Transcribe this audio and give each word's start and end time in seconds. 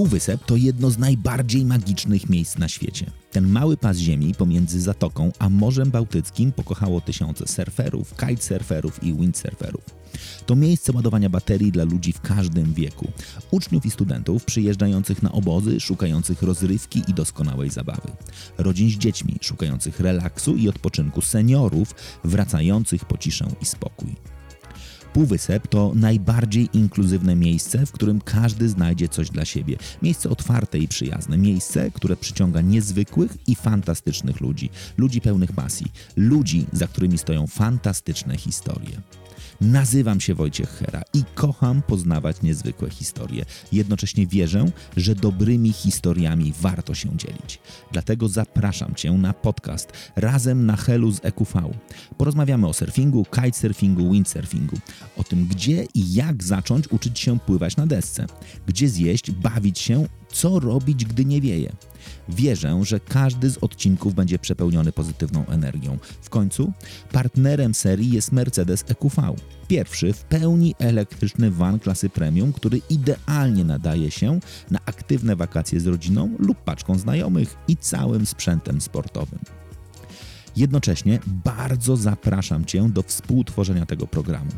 Półwysep 0.00 0.44
to 0.44 0.56
jedno 0.56 0.90
z 0.90 0.98
najbardziej 0.98 1.64
magicznych 1.64 2.28
miejsc 2.28 2.58
na 2.58 2.68
świecie. 2.68 3.06
Ten 3.30 3.48
mały 3.48 3.76
pas 3.76 3.96
ziemi 3.96 4.34
pomiędzy 4.34 4.80
Zatoką 4.80 5.32
a 5.38 5.48
Morzem 5.48 5.90
Bałtyckim 5.90 6.52
pokochało 6.52 7.00
tysiące 7.00 7.46
surferów, 7.46 8.14
kitesurferów 8.16 9.02
i 9.04 9.14
windsurferów. 9.14 9.84
To 10.46 10.56
miejsce 10.56 10.92
ładowania 10.92 11.30
baterii 11.30 11.72
dla 11.72 11.84
ludzi 11.84 12.12
w 12.12 12.20
każdym 12.20 12.74
wieku. 12.74 13.12
Uczniów 13.50 13.86
i 13.86 13.90
studentów 13.90 14.44
przyjeżdżających 14.44 15.22
na 15.22 15.32
obozy, 15.32 15.80
szukających 15.80 16.42
rozrywki 16.42 17.02
i 17.08 17.14
doskonałej 17.14 17.70
zabawy. 17.70 18.12
Rodzin 18.58 18.90
z 18.90 18.94
dziećmi, 18.94 19.36
szukających 19.40 20.00
relaksu 20.00 20.56
i 20.56 20.68
odpoczynku, 20.68 21.20
seniorów, 21.20 21.94
wracających 22.24 23.04
po 23.04 23.18
ciszę 23.18 23.46
i 23.62 23.66
spokój. 23.66 24.29
Półwysep 25.12 25.68
to 25.68 25.92
najbardziej 25.94 26.68
inkluzywne 26.72 27.36
miejsce, 27.36 27.86
w 27.86 27.92
którym 27.92 28.20
każdy 28.20 28.68
znajdzie 28.68 29.08
coś 29.08 29.30
dla 29.30 29.44
siebie. 29.44 29.76
Miejsce 30.02 30.30
otwarte 30.30 30.78
i 30.78 30.88
przyjazne, 30.88 31.38
miejsce, 31.38 31.90
które 31.90 32.16
przyciąga 32.16 32.60
niezwykłych 32.60 33.36
i 33.46 33.54
fantastycznych 33.54 34.40
ludzi, 34.40 34.70
ludzi 34.98 35.20
pełnych 35.20 35.52
pasji, 35.52 35.86
ludzi, 36.16 36.66
za 36.72 36.86
którymi 36.86 37.18
stoją 37.18 37.46
fantastyczne 37.46 38.36
historie. 38.36 39.00
Nazywam 39.60 40.20
się 40.20 40.34
Wojciech 40.34 40.70
Hera 40.70 41.02
i 41.14 41.24
kocham 41.34 41.82
poznawać 41.82 42.42
niezwykłe 42.42 42.90
historie. 42.90 43.44
Jednocześnie 43.72 44.26
wierzę, 44.26 44.64
że 44.96 45.14
dobrymi 45.14 45.72
historiami 45.72 46.52
warto 46.60 46.94
się 46.94 47.16
dzielić. 47.16 47.58
Dlatego 47.92 48.28
zapraszam 48.28 48.94
Cię 48.94 49.12
na 49.12 49.32
podcast 49.32 49.92
Razem 50.16 50.66
na 50.66 50.76
Helu 50.76 51.12
z 51.12 51.20
EQV. 51.24 51.70
Porozmawiamy 52.16 52.66
o 52.66 52.72
surfingu, 52.72 53.24
kitesurfingu, 53.24 54.12
windsurfingu. 54.12 54.78
O 55.16 55.24
tym, 55.24 55.46
gdzie 55.46 55.86
i 55.94 56.14
jak 56.14 56.44
zacząć 56.44 56.88
uczyć 56.88 57.18
się 57.18 57.38
pływać 57.38 57.76
na 57.76 57.86
desce. 57.86 58.26
Gdzie 58.66 58.88
zjeść, 58.88 59.30
bawić 59.30 59.78
się, 59.78 60.06
co 60.32 60.60
robić, 60.60 61.04
gdy 61.04 61.24
nie 61.24 61.40
wieje. 61.40 61.72
Wierzę, 62.28 62.80
że 62.82 63.00
każdy 63.00 63.50
z 63.50 63.58
odcinków 63.58 64.14
będzie 64.14 64.38
przepełniony 64.38 64.92
pozytywną 64.92 65.46
energią. 65.46 65.98
W 66.22 66.30
końcu 66.30 66.72
partnerem 67.12 67.74
serii 67.74 68.10
jest 68.10 68.32
Mercedes 68.32 68.84
EQV. 68.88 69.34
Pierwszy 69.68 70.12
w 70.12 70.24
pełni 70.24 70.74
elektryczny 70.78 71.50
van 71.50 71.78
klasy 71.78 72.08
premium, 72.08 72.52
który 72.52 72.80
idealnie 72.90 73.64
nadaje 73.64 74.10
się 74.10 74.40
na 74.70 74.78
aktywne 74.86 75.36
wakacje 75.36 75.80
z 75.80 75.86
rodziną 75.86 76.36
lub 76.38 76.58
paczką 76.58 76.98
znajomych 76.98 77.56
i 77.68 77.76
całym 77.76 78.26
sprzętem 78.26 78.80
sportowym. 78.80 79.38
Jednocześnie 80.56 81.18
bardzo 81.26 81.96
zapraszam 81.96 82.64
Cię 82.64 82.88
do 82.88 83.02
współtworzenia 83.02 83.86
tego 83.86 84.06
programu. 84.06 84.50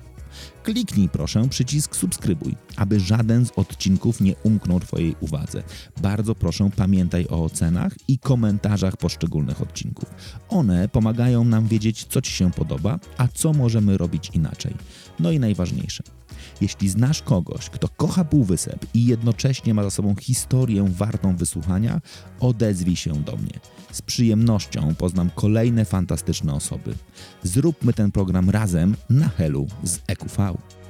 Kliknij 0.63 1.09
proszę 1.09 1.49
przycisk 1.49 1.97
subskrybuj, 1.97 2.55
aby 2.77 3.01
żaden 3.01 3.47
z 3.47 3.51
odcinków 3.57 4.21
nie 4.21 4.35
umknął 4.43 4.81
Twojej 4.81 5.17
uwadze. 5.21 5.63
Bardzo 6.03 6.35
proszę 6.35 6.71
pamiętaj 6.77 7.27
o 7.31 7.45
ocenach 7.45 7.93
i 8.09 8.19
komentarzach 8.19 8.97
poszczególnych 8.97 9.63
odcinków. 9.63 10.11
One 10.49 10.89
pomagają 10.89 11.45
nam 11.45 11.67
wiedzieć, 11.67 12.05
co 12.05 12.23
Ci 12.23 12.33
się 12.33 12.51
podoba, 12.51 12.99
a 13.17 13.29
co 13.29 13.53
możemy 13.53 13.99
robić 13.99 14.31
inaczej. 14.35 14.75
No 15.21 15.31
i 15.31 15.39
najważniejsze. 15.39 16.03
Jeśli 16.61 16.89
znasz 16.89 17.23
kogoś, 17.23 17.71
kto 17.71 17.89
kocha 17.89 18.25
półwysep 18.25 18.87
i 18.95 19.07
jednocześnie 19.07 19.75
ma 19.75 19.83
za 19.83 19.91
sobą 19.91 20.15
historię 20.17 20.89
wartą 20.89 21.37
wysłuchania, 21.37 22.01
odezwij 22.41 22.97
się 22.97 23.13
do 23.13 23.37
mnie. 23.37 23.61
Z 23.93 24.03
przyjemnością 24.03 24.95
poznam 24.95 25.31
kolejne 25.35 25.85
fantastyczne 25.85 26.55
osoby. 26.55 26.95
Zróbmy 27.43 27.93
ten 27.93 28.13
program 28.13 28.51
razem 28.51 28.97
na 29.11 29.29
Helu 29.29 29.67
z 29.85 29.99
EQV. 30.27 30.82